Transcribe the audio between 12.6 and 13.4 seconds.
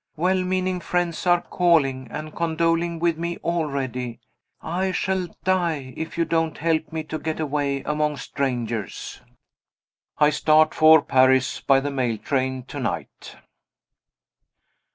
to night.